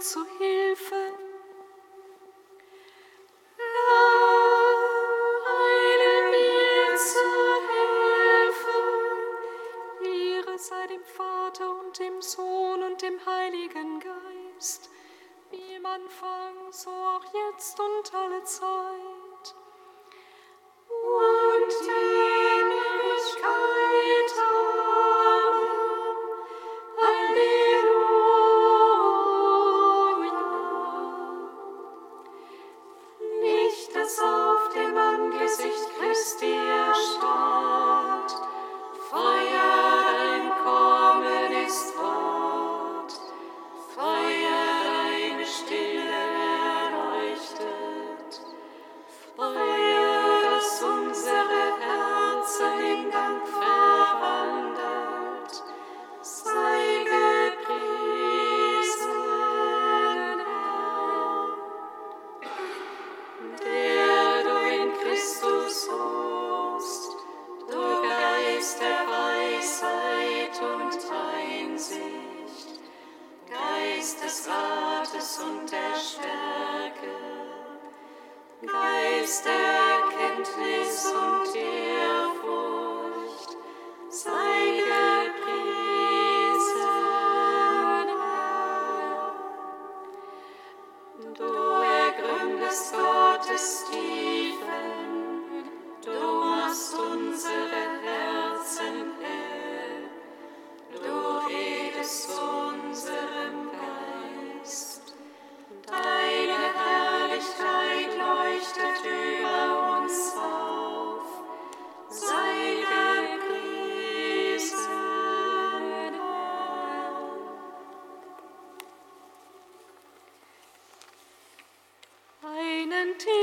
zu 0.00 0.24
Hilfe. 0.38 1.05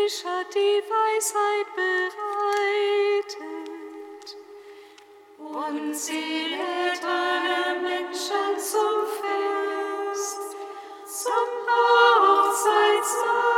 mich 0.03 0.25
hat 0.25 0.53
die 0.53 0.81
Weisheit 0.89 1.67
bereitet 1.75 3.37
und 5.37 5.95
sie 5.95 6.47
lädt 6.49 7.03
alle 7.03 7.79
Menschen 7.79 8.57
zum 8.57 9.07
Fest, 9.21 10.57
zum 11.05 11.49
Hochzeitstag. 12.21 13.52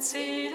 see 0.00 0.49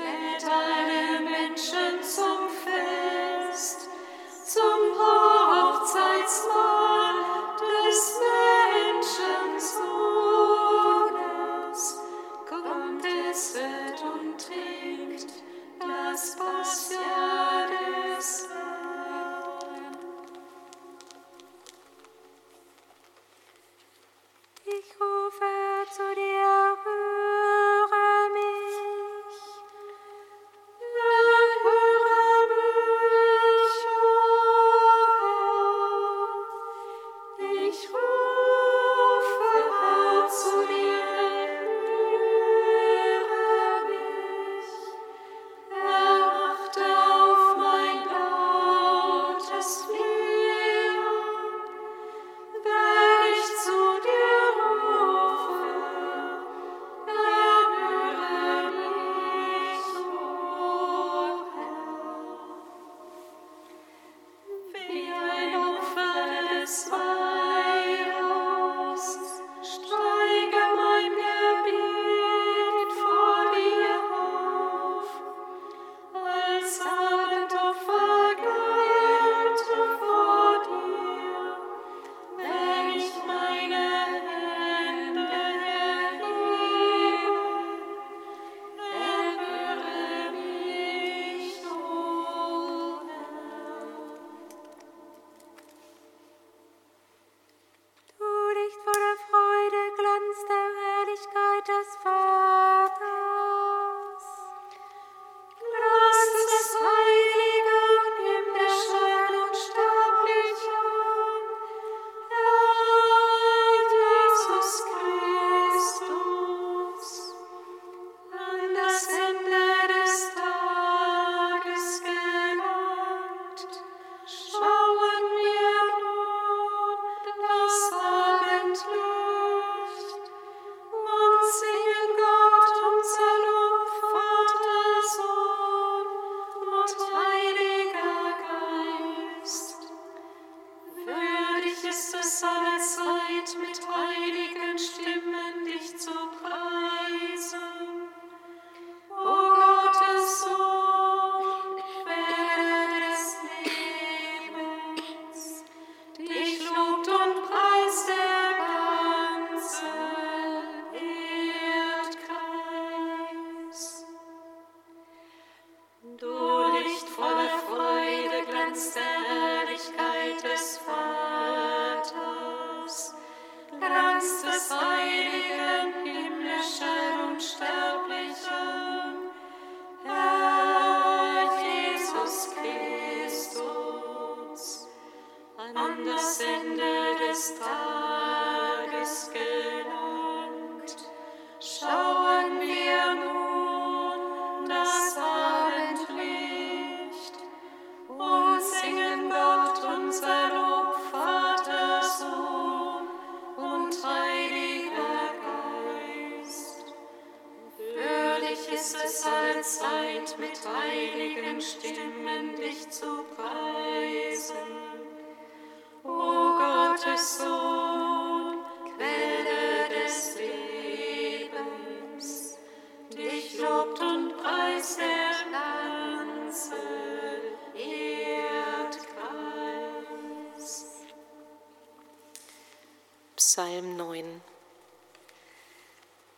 Psalm 233.56 233.96
9 233.96 234.42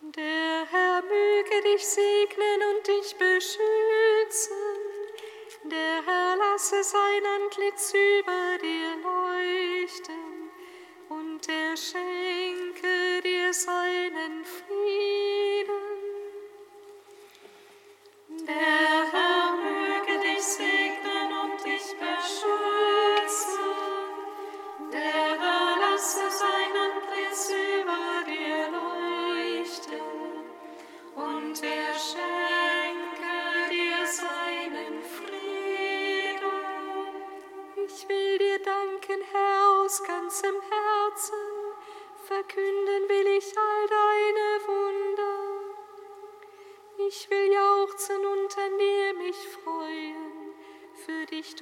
Der 0.02 0.68
Herr 0.70 1.02
möge 1.02 1.62
dich 1.64 1.84
segnen 1.84 2.62
und 2.70 2.88
dich 2.88 3.16
beschützen. 3.16 4.56
Der 5.64 6.04
Herr 6.06 6.36
lasse 6.38 6.84
sein 6.84 7.26
Antlitz 7.42 7.92
über 7.96 8.60
dir 8.62 8.98
leuchten 9.02 10.27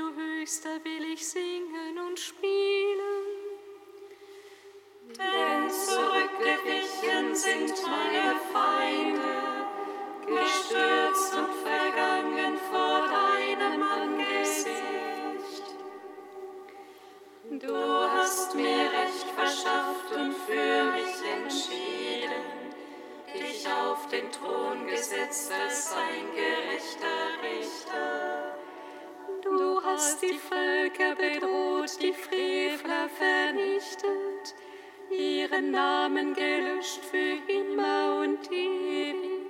du 0.05 0.21
Höchster, 0.21 0.83
will 0.83 1.13
ich 1.13 1.25
singen 1.25 1.97
und 2.07 2.19
spielen. 2.19 3.25
Denn 5.17 5.69
zurückgewichen 5.69 7.35
sind 7.35 7.73
meine 7.87 8.35
Feinde, 8.51 9.65
gestürzt 10.27 11.33
und 11.35 11.53
vergangen 11.53 12.57
vor 12.69 13.07
deinem 13.07 13.81
Angesicht. 13.83 14.75
Du 17.51 17.75
hast 17.75 18.55
mir 18.55 18.91
Recht 18.91 19.29
verschafft 19.35 20.11
und 20.15 20.33
für 20.33 20.83
mich 20.91 21.15
entschieden, 21.37 22.73
dich 23.33 23.67
auf 23.67 24.07
den 24.09 24.31
Thron 24.31 24.87
gesetzt 24.87 25.51
als 25.51 25.93
ein 25.93 26.31
gerechter 26.35 27.41
Richter. 27.41 28.54
Du 29.45 29.80
hast 29.83 30.24
die 30.24 30.39
Völker 30.39 31.15
bedroht, 31.15 32.01
die 32.01 32.13
Frevler 32.13 33.07
vernichtet, 33.07 34.55
ihren 35.12 35.69
Namen 35.69 36.34
gelöscht 36.34 37.01
für 37.05 37.38
immer 37.48 38.22
und 38.22 38.51
ewig. 38.51 39.46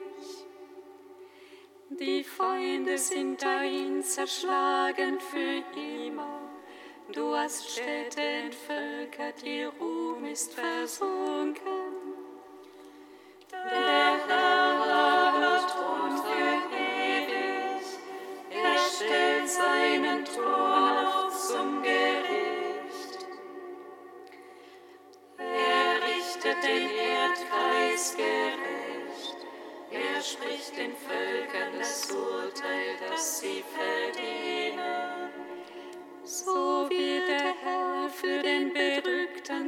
Die 1.91 2.25
Feinde 2.25 2.97
sind 2.97 3.41
dahin 3.41 4.03
zerschlagen 4.03 5.17
für 5.21 5.63
immer. 5.79 6.41
Du 7.13 7.33
hast 7.33 7.71
Städte 7.71 8.19
entvölkert, 8.21 9.43
ihr 9.43 9.69
Ruhm 9.79 10.25
ist 10.25 10.53
versunken. 10.53 11.55
Der 13.49 14.04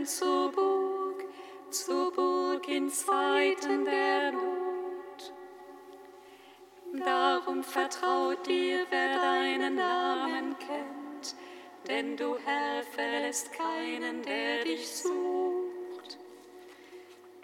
zur 0.07 0.51
Burg, 0.51 1.25
zur 1.69 2.11
Burg 2.13 2.67
in 2.69 2.89
Zeiten 2.89 3.83
der 3.83 4.31
Not. 4.31 4.66
Darum 7.05 7.63
vertraut 7.63 8.45
dir, 8.47 8.85
wer 8.89 9.19
deinen 9.19 9.75
Namen 9.75 10.55
kennt, 10.57 11.35
denn 11.87 12.17
du, 12.17 12.37
Herr, 12.43 12.83
verlässt 12.83 13.51
keinen, 13.53 14.23
der 14.23 14.63
dich 14.63 14.87
sucht. 14.87 16.17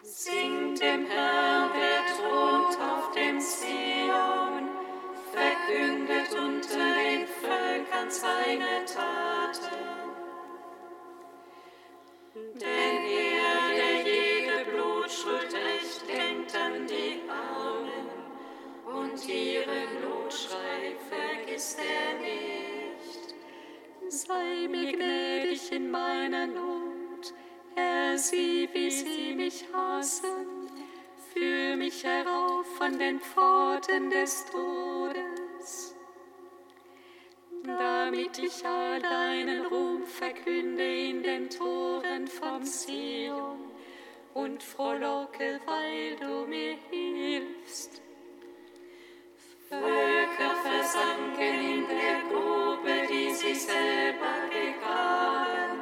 Singt 0.02 0.82
dem 0.82 1.06
Herrn, 1.06 1.72
der 1.74 2.06
thront 2.16 2.78
auf 2.82 3.12
dem 3.12 3.40
Zion, 3.40 4.70
verkündet 5.32 6.32
unter 6.32 6.94
den 6.96 7.28
Völkern 7.28 8.10
seine 8.10 8.86
Taten. 8.86 9.94
Denn 12.36 12.98
er, 13.06 13.76
der 13.76 14.02
jede 14.02 14.72
Blutschuld 14.72 15.54
rächt, 15.54 16.08
denkt 16.08 16.56
an 16.56 16.88
die 16.88 17.22
und 19.14 19.30
ihren 19.30 20.02
Notschrei 20.02 20.96
vergisst 21.10 21.80
er 21.80 22.20
nicht. 22.20 23.36
Sei 24.08 24.68
mir 24.68 24.92
gnädig 24.92 25.72
in 25.72 25.92
meiner 25.92 26.48
Not, 26.48 27.34
Herr, 27.76 28.18
sieh, 28.18 28.68
wie 28.74 28.90
sie 28.90 29.34
mich 29.36 29.66
hassen. 29.72 30.68
Führ 31.32 31.76
mich 31.76 32.04
herauf 32.04 32.66
von 32.78 32.98
den 32.98 33.20
Pforten 33.20 34.10
des 34.10 34.46
Todes, 34.52 35.96
damit 37.64 38.38
ich 38.40 38.66
all 38.66 39.00
deinen 39.00 39.66
Ruhm 39.66 40.06
verkünde 40.06 41.10
in 41.10 41.24
den 41.24 41.50
Toren 41.50 42.28
von 42.28 42.64
Zion 42.64 43.72
und 44.34 44.62
frohlocke, 44.62 45.60
weil 45.66 46.16
du 46.18 46.48
mir 46.48 46.78
hilfst. 46.92 48.03
Völker 49.82 50.56
versanken 50.62 51.56
in 51.72 51.88
der 51.88 52.22
Grube, 52.30 53.08
die 53.10 53.34
sie 53.34 53.56
selber 53.56 54.36
gegraben. 54.50 55.82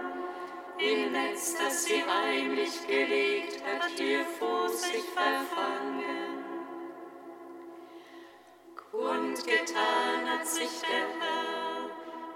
Im 0.77 1.11
Netz, 1.11 1.55
das 1.57 1.83
sie 1.85 2.03
heimlich 2.03 2.87
gelegt 2.87 3.61
hat, 3.63 3.91
hier 3.97 4.25
vor 4.39 4.69
sich 4.69 5.03
verfangen. 5.03 6.43
Kundgetan 8.91 10.29
hat 10.29 10.45
sich 10.47 10.81
der 10.81 11.07
Herr, 11.19 11.89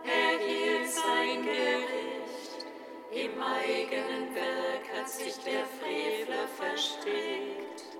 er 0.04 0.40
hielt 0.40 0.90
sein 0.90 1.44
Gericht. 1.44 2.66
Im 3.12 3.42
eigenen 3.42 4.36
Werk 4.36 4.98
hat 4.98 5.10
sich 5.10 5.36
der 5.40 5.66
Frevler 5.66 6.48
verstrickt. 6.58 7.95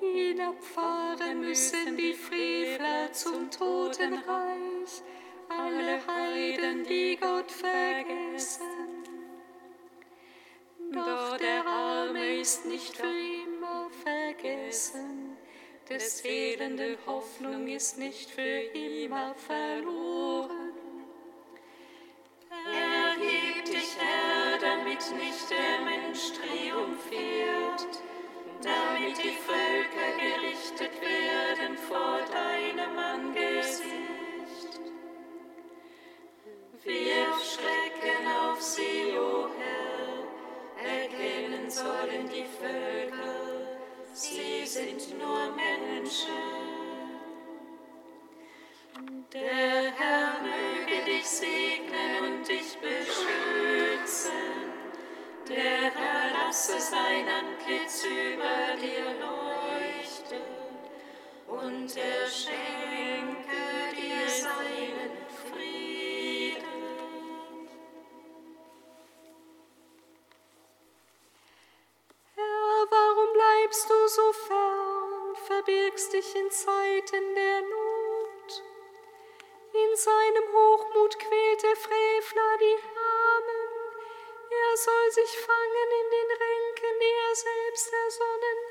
Hinabfahren 0.00 1.40
müssen 1.42 1.96
die 1.96 2.14
Frevler 2.14 3.12
zum 3.12 3.50
Totenreich, 3.50 5.02
alle 5.48 6.00
Heiden, 6.06 6.84
die 6.84 7.18
Gott 7.20 7.50
vergessen. 7.50 8.64
Doch 10.92 11.36
der 11.36 11.66
Arme 11.66 12.40
ist 12.40 12.64
nicht 12.64 12.96
für 12.96 13.04
immer 13.04 13.90
vergessen, 14.02 15.36
des 15.88 16.22
fehlende 16.22 16.96
Hoffnung 17.06 17.68
ist 17.68 17.98
nicht 17.98 18.30
für 18.30 18.60
immer 18.72 19.34
verloren. 19.34 20.72
Erheb 22.72 23.64
dich, 23.66 23.96
Herr, 23.98 24.58
damit 24.58 25.00
nicht 25.12 25.50
der 25.50 25.59
sie, 38.80 39.18
o 39.18 39.48
Herr, 39.58 41.02
erkennen 41.02 41.70
sollen 41.70 42.28
die 42.28 42.46
Völker, 42.58 43.36
sie 44.12 44.66
sind 44.66 45.18
nur 45.18 45.52
Menschen. 45.54 46.60
Der 49.32 49.92
Herr 49.96 50.40
möge 50.42 51.04
dich 51.04 51.26
segnen 51.26 52.12
und 52.24 52.48
dich 52.48 52.76
beschützen. 52.78 54.32
Der 55.48 55.92
Herr 55.98 56.30
lasse 56.32 56.80
sein 56.80 57.26
Antlitz 57.28 58.04
über 58.04 58.76
dir 58.80 59.06
leuchten 59.24 60.42
und 61.46 61.96
er 61.96 62.26
schenke 62.28 63.69
dich 76.20 76.36
in 76.36 76.50
Zeiten 76.50 77.34
der 77.34 77.60
Not? 77.62 78.62
In 79.72 79.96
seinem 79.96 80.52
Hochmut 80.52 81.18
quält 81.18 81.62
der 81.62 81.76
Frevler 81.76 82.58
die 82.60 82.78
Armen. 82.98 83.68
Er 84.50 84.76
soll 84.76 85.10
sich 85.12 85.38
fangen 85.38 85.88
in 86.00 86.10
den 86.10 86.30
Ränken, 86.36 87.00
die 87.00 87.14
er 87.28 87.34
selbst 87.34 87.92
ersonnen 87.92 88.69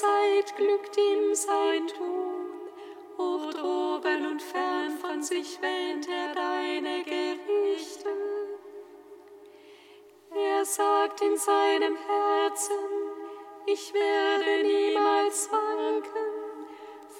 Zeit 0.00 0.54
glückt 0.56 0.96
ihm 0.96 1.34
sein 1.34 1.88
Tun, 1.88 2.70
hoch 3.18 3.52
droben 3.52 4.26
und 4.26 4.40
fern 4.40 4.96
von 5.00 5.22
sich 5.22 5.60
wähnt 5.60 6.06
er 6.08 6.34
deine 6.34 7.02
Gerichte. 7.02 8.08
Er 10.36 10.64
sagt 10.64 11.20
in 11.20 11.36
seinem 11.36 11.96
Herzen, 11.96 12.78
ich 13.66 13.92
werde 13.92 14.62
niemals 14.62 15.50
wanken. 15.50 16.28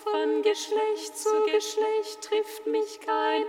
Von 0.04 0.42
Geschlecht 0.42 1.18
zu 1.18 1.30
Geschlecht 1.50 2.22
trifft 2.22 2.64
mich 2.68 3.00
kein 3.00 3.42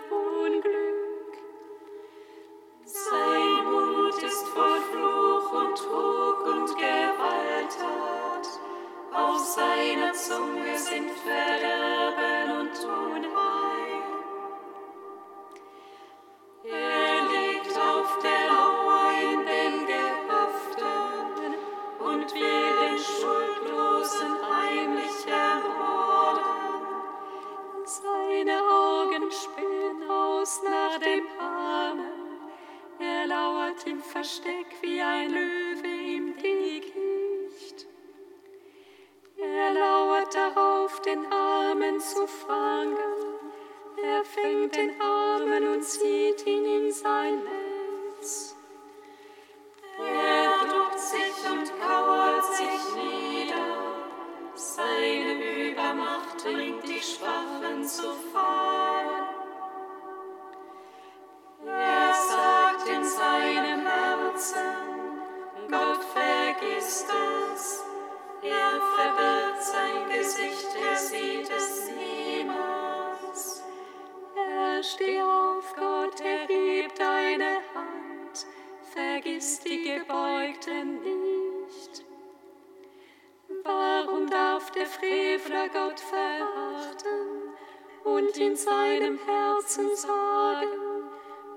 Herzen 89.69 89.95
sagen, 89.95 90.67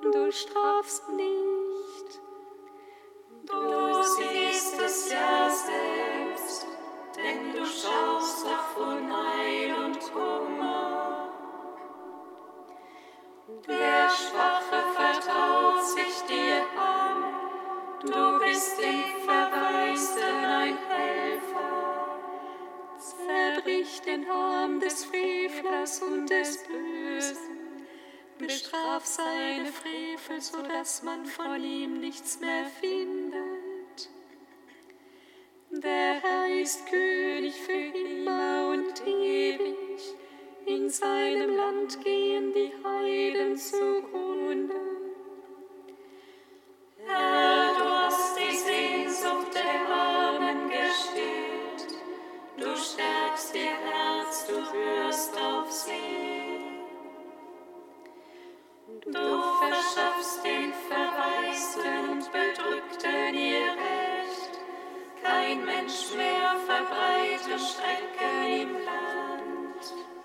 du 0.02 0.31
strafst 0.31 1.09
nicht. 1.12 2.21
Du 3.47 4.02
siehst 4.02 4.78
es 4.83 5.11
ja 5.11 5.49
selbst, 5.49 6.66
denn 7.16 7.52
du 7.52 7.64
schaust 7.64 8.47
auf 8.47 8.76
Unheil 8.76 9.75
und 9.83 9.99
Kummer. 10.12 11.31
Der 13.66 14.11
Schwache 14.11 14.83
vertraut 14.95 15.83
sich 15.83 16.23
dir 16.28 16.64
an, 16.78 17.25
du 18.02 18.45
bist 18.45 18.78
dem 18.78 19.23
Verwaisten 19.25 20.45
ein 20.45 20.76
Helfer. 20.76 22.19
Zerbrich 22.99 24.02
den 24.02 24.28
Arm 24.28 24.81
des 24.81 25.07
Frevlers 25.07 26.02
und 26.02 26.28
des 26.28 26.62
Bösen 26.64 26.91
bestraf 28.73 29.05
seine 29.05 29.67
Frevel, 29.67 30.41
so 30.41 30.62
dass 30.62 31.02
man 31.02 31.26
von 31.26 31.62
ihm 31.62 32.00
nichts 32.00 32.41
mehr 32.41 32.64
findet. 32.81 34.09
Der 35.71 36.21
Herr 36.21 36.61
ist 36.61 36.87
König 36.87 37.55
für 37.55 37.73
immer 37.73 38.71
und 38.73 39.07
ewig, 39.07 39.76
in 40.67 40.88
seinem 40.88 41.57
Land 41.57 42.02
gehen 42.02 42.52
die 42.52 42.73
Heiden 42.85 43.57
zugrunde. 43.57 44.72
Mehr 66.16 66.56
verbreite 66.66 67.58
Schrecken 67.58 68.62
im 68.62 68.72
Land. 68.84 70.22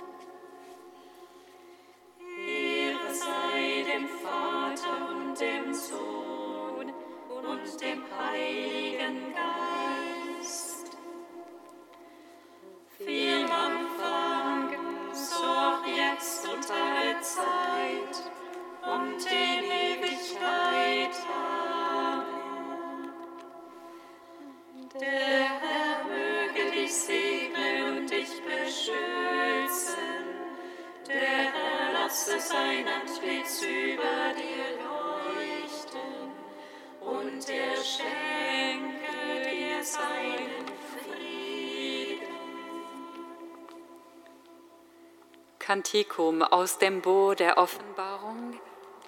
Kantikum 45.77 46.41
aus 46.41 46.79
dem 46.79 47.01
Bo 47.01 47.35
der 47.35 47.59
Offenbarung, 47.59 48.59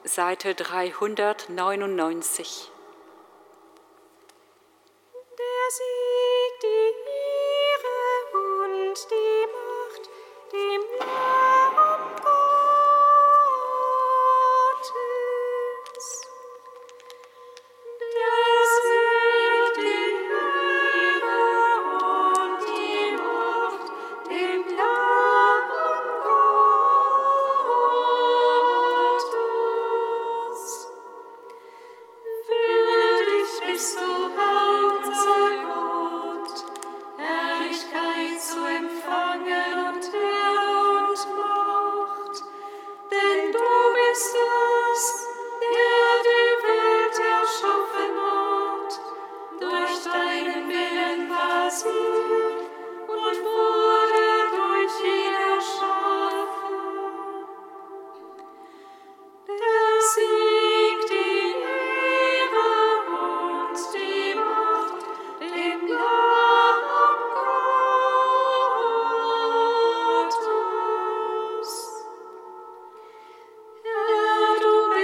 Seite 0.04 0.54
399. 0.54 2.70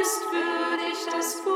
bist 0.05 0.21
würdig, 0.31 1.05
das 1.11 1.41
Buch 1.41 1.54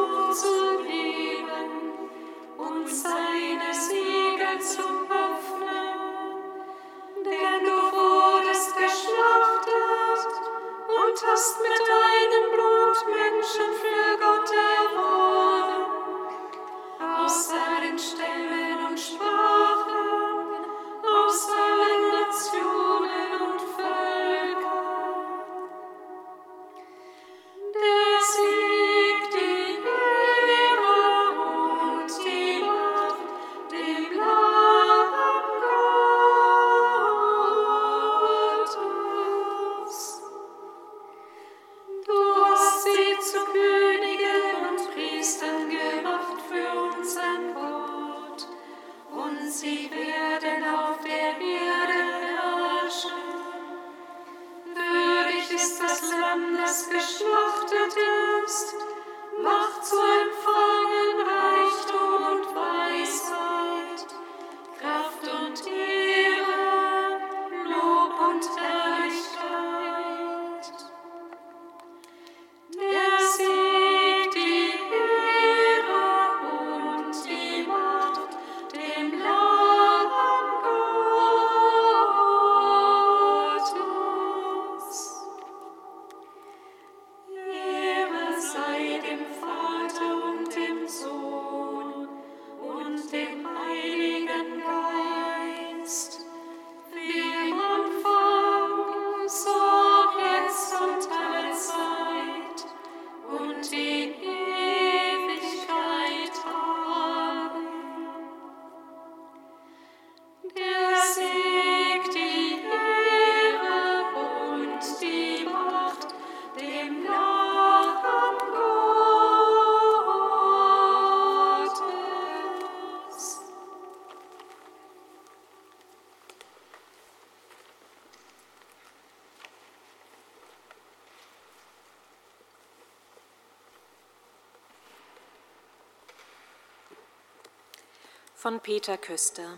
Von 138.41 138.61
Peter 138.61 138.97
Köster. 138.97 139.57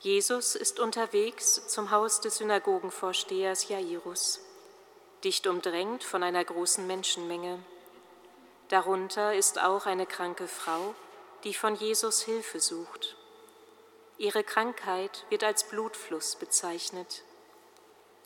Jesus 0.00 0.56
ist 0.56 0.80
unterwegs 0.80 1.68
zum 1.68 1.92
Haus 1.92 2.20
des 2.20 2.38
Synagogenvorstehers 2.38 3.68
Jairus, 3.68 4.40
dicht 5.22 5.46
umdrängt 5.46 6.02
von 6.02 6.24
einer 6.24 6.44
großen 6.44 6.84
Menschenmenge. 6.84 7.60
Darunter 8.70 9.36
ist 9.36 9.62
auch 9.62 9.86
eine 9.86 10.04
kranke 10.04 10.48
Frau, 10.48 10.96
die 11.44 11.54
von 11.54 11.76
Jesus 11.76 12.22
Hilfe 12.22 12.58
sucht. 12.58 13.16
Ihre 14.18 14.42
Krankheit 14.42 15.26
wird 15.30 15.44
als 15.44 15.62
Blutfluss 15.62 16.34
bezeichnet. 16.34 17.22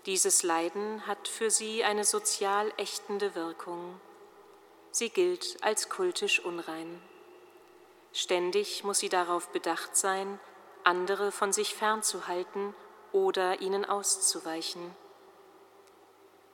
Dieses 0.06 0.42
Leiden 0.42 1.06
hat 1.06 1.28
für 1.28 1.50
sie 1.50 1.84
eine 1.84 2.04
sozial 2.04 2.72
ächtende 2.78 3.34
Wirkung. 3.34 4.00
Sie 4.90 5.10
gilt 5.10 5.58
als 5.60 5.90
kultisch 5.90 6.40
unrein. 6.40 7.02
Ständig 8.12 8.82
muss 8.82 8.98
sie 8.98 9.08
darauf 9.08 9.48
bedacht 9.50 9.96
sein, 9.96 10.40
andere 10.82 11.30
von 11.30 11.52
sich 11.52 11.74
fernzuhalten 11.74 12.74
oder 13.12 13.60
ihnen 13.60 13.84
auszuweichen. 13.84 14.94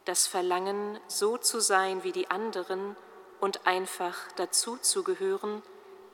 Das 0.05 0.27
Verlangen, 0.27 1.01
so 1.09 1.37
zu 1.37 1.61
sein 1.61 2.05
wie 2.05 2.12
die 2.12 2.31
anderen 2.31 2.97
und 3.40 3.66
einfach 3.66 4.16
dazuzugehören, 4.37 5.62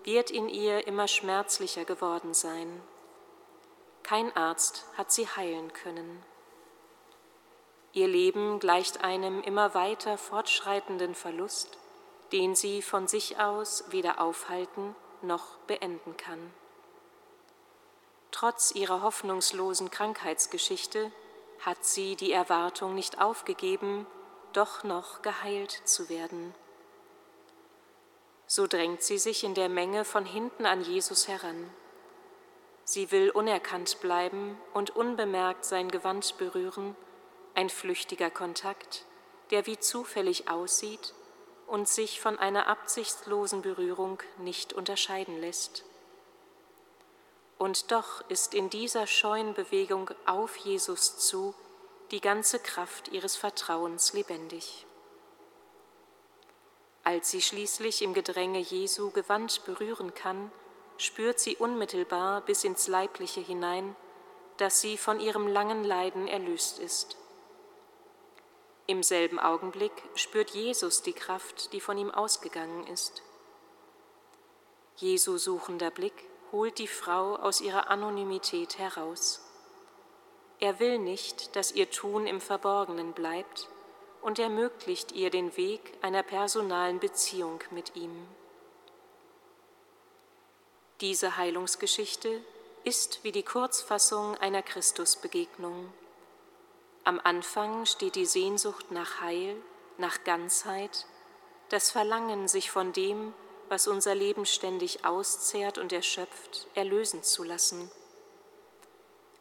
wird 0.04 0.30
in 0.30 0.48
ihr 0.48 0.86
immer 0.86 1.08
schmerzlicher 1.08 1.84
geworden 1.84 2.34
sein. 2.34 2.80
Kein 4.02 4.34
Arzt 4.36 4.84
hat 4.96 5.12
sie 5.12 5.28
heilen 5.28 5.72
können. 5.72 6.24
Ihr 7.92 8.08
Leben 8.08 8.58
gleicht 8.58 9.04
einem 9.04 9.42
immer 9.42 9.74
weiter 9.74 10.16
fortschreitenden 10.16 11.14
Verlust, 11.14 11.78
den 12.32 12.54
sie 12.54 12.80
von 12.80 13.06
sich 13.06 13.38
aus 13.38 13.84
weder 13.90 14.20
aufhalten 14.20 14.96
noch 15.22 15.56
beenden 15.66 16.16
kann. 16.16 16.52
Trotz 18.30 18.72
ihrer 18.72 19.02
hoffnungslosen 19.02 19.90
Krankheitsgeschichte 19.90 21.12
hat 21.60 21.84
sie 21.84 22.16
die 22.16 22.32
Erwartung 22.32 22.94
nicht 22.94 23.20
aufgegeben, 23.20 24.06
doch 24.52 24.84
noch 24.84 25.22
geheilt 25.22 25.70
zu 25.84 26.08
werden. 26.08 26.54
So 28.46 28.66
drängt 28.66 29.02
sie 29.02 29.18
sich 29.18 29.44
in 29.44 29.54
der 29.54 29.68
Menge 29.68 30.04
von 30.04 30.26
hinten 30.26 30.66
an 30.66 30.82
Jesus 30.82 31.28
heran. 31.28 31.70
Sie 32.84 33.10
will 33.10 33.30
unerkannt 33.30 34.00
bleiben 34.00 34.58
und 34.74 34.90
unbemerkt 34.90 35.64
sein 35.64 35.90
Gewand 35.90 36.36
berühren, 36.36 36.96
ein 37.54 37.70
flüchtiger 37.70 38.30
Kontakt, 38.30 39.04
der 39.50 39.66
wie 39.66 39.78
zufällig 39.78 40.48
aussieht 40.48 41.14
und 41.72 41.88
sich 41.88 42.20
von 42.20 42.38
einer 42.38 42.66
absichtslosen 42.66 43.62
Berührung 43.62 44.18
nicht 44.36 44.74
unterscheiden 44.74 45.40
lässt. 45.40 45.86
Und 47.56 47.90
doch 47.90 48.20
ist 48.28 48.52
in 48.52 48.68
dieser 48.68 49.06
scheuen 49.06 49.54
Bewegung 49.54 50.10
auf 50.26 50.54
Jesus 50.56 51.16
zu 51.16 51.54
die 52.10 52.20
ganze 52.20 52.58
Kraft 52.58 53.08
ihres 53.08 53.36
Vertrauens 53.36 54.12
lebendig. 54.12 54.84
Als 57.04 57.30
sie 57.30 57.40
schließlich 57.40 58.02
im 58.02 58.12
Gedränge 58.12 58.58
Jesu 58.58 59.10
Gewand 59.10 59.64
berühren 59.64 60.12
kann, 60.12 60.52
spürt 60.98 61.40
sie 61.40 61.56
unmittelbar 61.56 62.42
bis 62.42 62.64
ins 62.64 62.86
Leibliche 62.86 63.40
hinein, 63.40 63.96
dass 64.58 64.82
sie 64.82 64.98
von 64.98 65.20
ihrem 65.20 65.48
langen 65.48 65.84
Leiden 65.84 66.28
erlöst 66.28 66.78
ist. 66.80 67.16
Im 68.92 69.02
selben 69.02 69.38
Augenblick 69.38 69.92
spürt 70.14 70.50
Jesus 70.50 71.00
die 71.00 71.14
Kraft, 71.14 71.72
die 71.72 71.80
von 71.80 71.96
ihm 71.96 72.10
ausgegangen 72.10 72.86
ist. 72.88 73.22
Jesu 74.96 75.38
suchender 75.38 75.90
Blick 75.90 76.12
holt 76.52 76.78
die 76.78 76.86
Frau 76.86 77.36
aus 77.36 77.62
ihrer 77.62 77.88
Anonymität 77.88 78.76
heraus. 78.76 79.40
Er 80.60 80.78
will 80.78 80.98
nicht, 80.98 81.56
dass 81.56 81.72
ihr 81.72 81.90
Tun 81.90 82.26
im 82.26 82.42
Verborgenen 82.42 83.14
bleibt 83.14 83.70
und 84.20 84.38
ermöglicht 84.38 85.12
ihr 85.12 85.30
den 85.30 85.56
Weg 85.56 85.80
einer 86.02 86.22
personalen 86.22 87.00
Beziehung 87.00 87.64
mit 87.70 87.96
ihm. 87.96 88.28
Diese 91.00 91.38
Heilungsgeschichte 91.38 92.42
ist 92.84 93.24
wie 93.24 93.32
die 93.32 93.42
Kurzfassung 93.42 94.36
einer 94.36 94.60
Christusbegegnung. 94.60 95.90
Am 97.04 97.20
Anfang 97.24 97.84
steht 97.84 98.14
die 98.14 98.26
Sehnsucht 98.26 98.92
nach 98.92 99.20
Heil, 99.20 99.56
nach 99.98 100.22
Ganzheit, 100.22 101.06
das 101.68 101.90
Verlangen, 101.90 102.46
sich 102.46 102.70
von 102.70 102.92
dem, 102.92 103.34
was 103.68 103.88
unser 103.88 104.14
Leben 104.14 104.46
ständig 104.46 105.04
auszehrt 105.04 105.78
und 105.78 105.92
erschöpft, 105.92 106.68
erlösen 106.74 107.22
zu 107.22 107.42
lassen. 107.42 107.90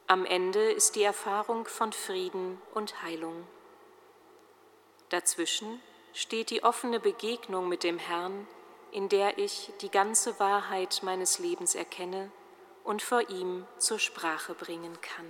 Am 0.07 0.25
Ende 0.25 0.71
ist 0.71 0.95
die 0.95 1.03
Erfahrung 1.03 1.67
von 1.67 1.93
Frieden 1.93 2.59
und 2.73 3.03
Heilung. 3.03 3.45
Dazwischen 5.09 5.81
steht 6.13 6.49
die 6.49 6.63
offene 6.63 6.99
Begegnung 6.99 7.69
mit 7.69 7.83
dem 7.83 7.99
Herrn, 7.99 8.47
in 8.91 9.07
der 9.07 9.37
ich 9.37 9.71
die 9.81 9.91
ganze 9.91 10.39
Wahrheit 10.39 11.01
meines 11.03 11.39
Lebens 11.39 11.75
erkenne 11.75 12.31
und 12.83 13.01
vor 13.01 13.29
ihm 13.29 13.65
zur 13.77 13.99
Sprache 13.99 14.53
bringen 14.53 14.99
kann. 15.01 15.29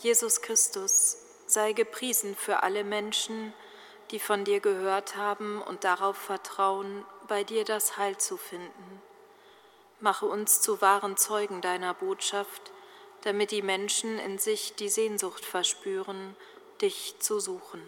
Jesus 0.00 0.42
Christus, 0.42 1.16
sei 1.46 1.72
gepriesen 1.72 2.36
für 2.36 2.62
alle 2.62 2.84
Menschen, 2.84 3.52
die 4.10 4.18
von 4.18 4.44
dir 4.44 4.60
gehört 4.60 5.16
haben 5.16 5.60
und 5.60 5.84
darauf 5.84 6.16
vertrauen, 6.16 7.04
bei 7.26 7.44
dir 7.44 7.64
das 7.64 7.96
Heil 7.96 8.16
zu 8.16 8.36
finden. 8.36 9.02
Mache 10.00 10.26
uns 10.26 10.60
zu 10.60 10.80
wahren 10.80 11.16
Zeugen 11.16 11.60
deiner 11.60 11.94
Botschaft, 11.94 12.70
damit 13.22 13.50
die 13.50 13.62
Menschen 13.62 14.18
in 14.18 14.38
sich 14.38 14.74
die 14.76 14.88
Sehnsucht 14.88 15.44
verspüren, 15.44 16.36
dich 16.80 17.16
zu 17.18 17.40
suchen. 17.40 17.82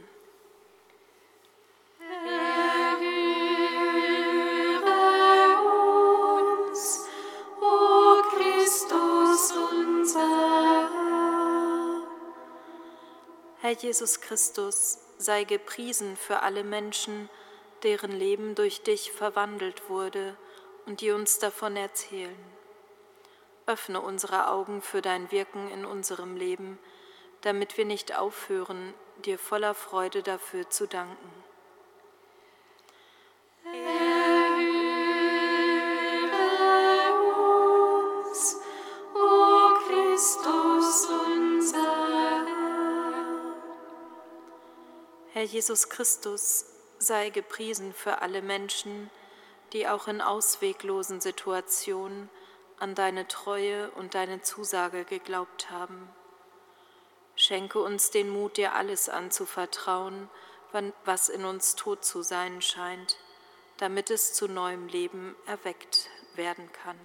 Herr 13.70 13.78
Jesus 13.78 14.20
Christus, 14.20 14.98
sei 15.16 15.44
gepriesen 15.44 16.16
für 16.16 16.42
alle 16.42 16.64
Menschen, 16.64 17.30
deren 17.84 18.10
Leben 18.10 18.56
durch 18.56 18.82
dich 18.82 19.12
verwandelt 19.12 19.88
wurde 19.88 20.36
und 20.86 21.02
die 21.02 21.12
uns 21.12 21.38
davon 21.38 21.76
erzählen. 21.76 22.34
Öffne 23.66 24.00
unsere 24.00 24.48
Augen 24.48 24.82
für 24.82 25.02
dein 25.02 25.30
Wirken 25.30 25.70
in 25.70 25.84
unserem 25.84 26.34
Leben, 26.34 26.80
damit 27.42 27.76
wir 27.76 27.84
nicht 27.84 28.18
aufhören, 28.18 28.92
dir 29.24 29.38
voller 29.38 29.74
Freude 29.74 30.24
dafür 30.24 30.68
zu 30.68 30.88
danken. 30.88 31.39
Herr 45.40 45.46
Jesus 45.46 45.88
Christus, 45.88 46.66
sei 46.98 47.30
gepriesen 47.30 47.94
für 47.94 48.20
alle 48.20 48.42
Menschen, 48.42 49.10
die 49.72 49.88
auch 49.88 50.06
in 50.06 50.20
ausweglosen 50.20 51.22
Situationen 51.22 52.28
an 52.78 52.94
deine 52.94 53.26
Treue 53.26 53.90
und 53.92 54.14
deine 54.14 54.42
Zusage 54.42 55.06
geglaubt 55.06 55.70
haben. 55.70 56.10
Schenke 57.36 57.78
uns 57.78 58.10
den 58.10 58.28
Mut, 58.28 58.58
dir 58.58 58.74
alles 58.74 59.08
anzuvertrauen, 59.08 60.28
was 61.06 61.30
in 61.30 61.46
uns 61.46 61.74
tot 61.74 62.04
zu 62.04 62.20
sein 62.20 62.60
scheint, 62.60 63.16
damit 63.78 64.10
es 64.10 64.34
zu 64.34 64.46
neuem 64.46 64.88
Leben 64.88 65.34
erweckt 65.46 66.10
werden 66.34 66.70
kann. 66.84 66.98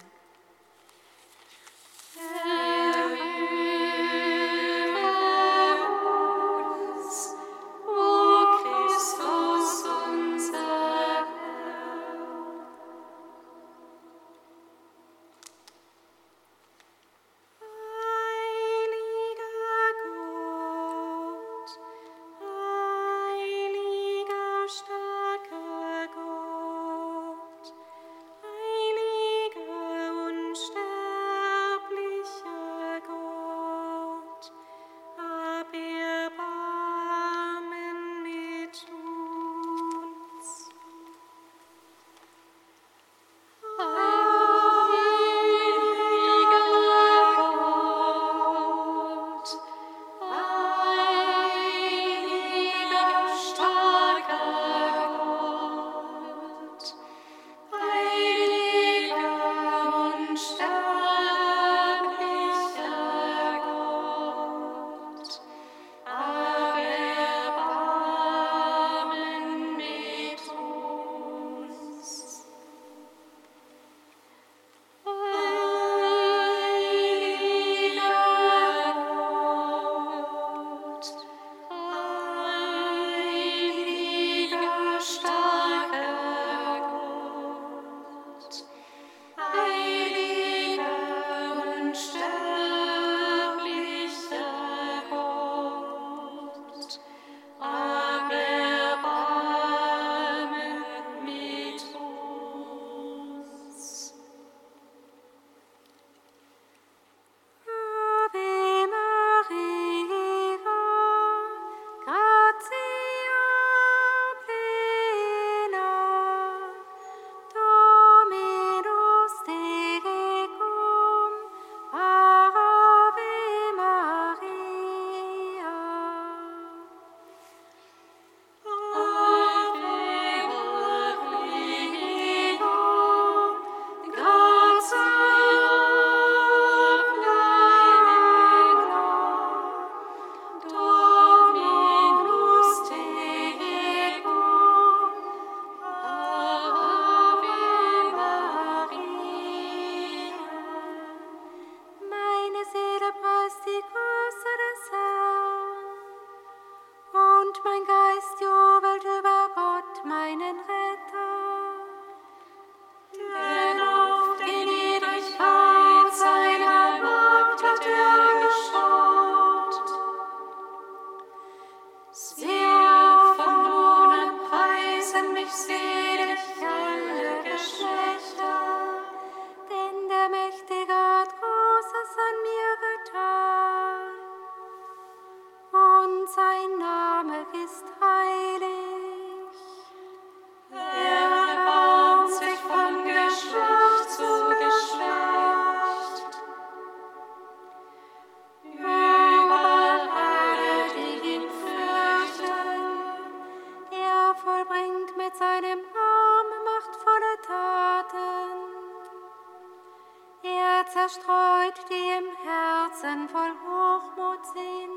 Zerstreut, 211.16 211.74
die 211.90 212.18
im 212.18 212.26
Herzen 212.44 213.28
voll 213.28 213.52
Hochmut 213.64 214.44
sind. 214.46 214.95